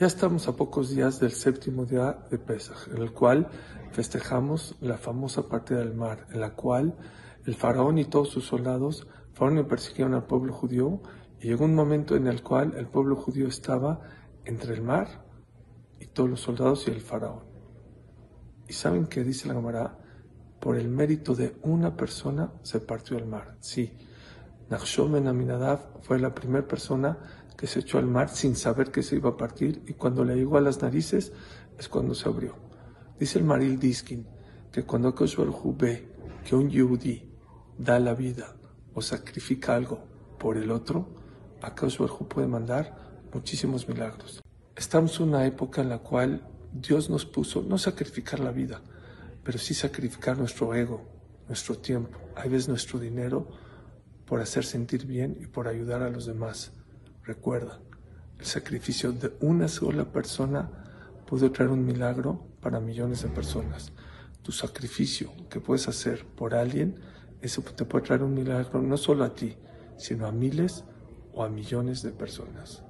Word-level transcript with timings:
Ya 0.00 0.06
estamos 0.06 0.48
a 0.48 0.56
pocos 0.56 0.88
días 0.88 1.20
del 1.20 1.32
séptimo 1.32 1.84
día 1.84 2.24
de 2.30 2.38
Pesach, 2.38 2.88
en 2.88 3.02
el 3.02 3.12
cual 3.12 3.50
festejamos 3.92 4.74
la 4.80 4.96
famosa 4.96 5.46
partida 5.46 5.80
del 5.80 5.92
mar, 5.92 6.26
en 6.30 6.40
la 6.40 6.54
cual 6.54 6.96
el 7.44 7.54
faraón 7.54 7.98
y 7.98 8.06
todos 8.06 8.30
sus 8.30 8.46
soldados 8.46 9.06
fueron 9.34 9.58
y 9.58 9.64
persiguieron 9.64 10.14
al 10.14 10.24
pueblo 10.24 10.54
judío 10.54 11.02
y 11.38 11.48
llegó 11.48 11.66
un 11.66 11.74
momento 11.74 12.16
en 12.16 12.28
el 12.28 12.42
cual 12.42 12.72
el 12.78 12.88
pueblo 12.88 13.14
judío 13.14 13.46
estaba 13.46 14.00
entre 14.46 14.72
el 14.72 14.80
mar 14.80 15.26
y 15.98 16.06
todos 16.06 16.30
los 16.30 16.40
soldados 16.40 16.88
y 16.88 16.92
el 16.92 17.02
faraón. 17.02 17.44
¿Y 18.68 18.72
saben 18.72 19.04
qué 19.06 19.22
dice 19.22 19.48
la 19.48 19.54
Gemara? 19.54 19.98
Por 20.60 20.78
el 20.78 20.88
mérito 20.88 21.34
de 21.34 21.58
una 21.60 21.94
persona 21.94 22.54
se 22.62 22.80
partió 22.80 23.18
el 23.18 23.26
mar. 23.26 23.58
Sí, 23.60 23.98
Nachshon 24.70 25.12
Ben 25.12 25.26
Aminadab 25.26 26.00
fue 26.00 26.18
la 26.18 26.34
primera 26.34 26.66
persona 26.66 27.18
que 27.60 27.66
se 27.66 27.80
echó 27.80 27.98
al 27.98 28.06
mar 28.06 28.30
sin 28.30 28.56
saber 28.56 28.90
que 28.90 29.02
se 29.02 29.16
iba 29.16 29.28
a 29.28 29.36
partir 29.36 29.82
y 29.86 29.92
cuando 29.92 30.24
le 30.24 30.34
llegó 30.34 30.56
a 30.56 30.62
las 30.62 30.80
narices 30.80 31.30
es 31.78 31.90
cuando 31.90 32.14
se 32.14 32.26
abrió. 32.26 32.54
Dice 33.18 33.38
el 33.38 33.44
Maril 33.44 33.78
Diskin 33.78 34.26
que 34.72 34.84
cuando 34.84 35.14
Kosh 35.14 35.36
ve 35.76 36.08
que 36.42 36.56
un 36.56 36.70
yudí 36.70 37.30
da 37.76 38.00
la 38.00 38.14
vida 38.14 38.56
o 38.94 39.02
sacrifica 39.02 39.74
algo 39.74 40.02
por 40.38 40.56
el 40.56 40.70
otro, 40.70 41.14
Kosh 41.78 41.98
puede 42.30 42.48
mandar 42.48 42.96
muchísimos 43.34 43.86
milagros. 43.86 44.42
Estamos 44.74 45.20
en 45.20 45.28
una 45.28 45.44
época 45.44 45.82
en 45.82 45.90
la 45.90 45.98
cual 45.98 46.48
Dios 46.72 47.10
nos 47.10 47.26
puso 47.26 47.60
no 47.60 47.76
sacrificar 47.76 48.40
la 48.40 48.52
vida, 48.52 48.80
pero 49.44 49.58
sí 49.58 49.74
sacrificar 49.74 50.38
nuestro 50.38 50.74
ego, 50.74 51.04
nuestro 51.46 51.76
tiempo, 51.76 52.18
a 52.36 52.44
veces 52.44 52.68
nuestro 52.68 52.98
dinero 52.98 53.48
por 54.24 54.40
hacer 54.40 54.64
sentir 54.64 55.04
bien 55.04 55.36
y 55.42 55.46
por 55.46 55.68
ayudar 55.68 56.02
a 56.02 56.08
los 56.08 56.24
demás. 56.24 56.72
Recuerda, 57.30 57.78
el 58.40 58.44
sacrificio 58.44 59.12
de 59.12 59.32
una 59.38 59.68
sola 59.68 60.04
persona 60.04 60.68
puede 61.28 61.48
traer 61.48 61.70
un 61.70 61.84
milagro 61.84 62.44
para 62.60 62.80
millones 62.80 63.22
de 63.22 63.28
personas. 63.28 63.92
Tu 64.42 64.50
sacrificio 64.50 65.30
que 65.48 65.60
puedes 65.60 65.86
hacer 65.86 66.26
por 66.26 66.56
alguien, 66.56 66.96
eso 67.40 67.62
te 67.62 67.84
puede 67.84 68.04
traer 68.04 68.24
un 68.24 68.34
milagro 68.34 68.82
no 68.82 68.96
solo 68.96 69.22
a 69.22 69.32
ti, 69.32 69.54
sino 69.96 70.26
a 70.26 70.32
miles 70.32 70.82
o 71.32 71.44
a 71.44 71.48
millones 71.48 72.02
de 72.02 72.10
personas. 72.10 72.82